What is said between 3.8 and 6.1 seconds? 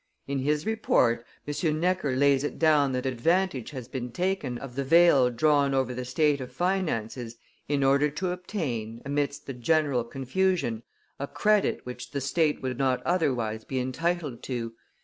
been taken of the veil drawn over the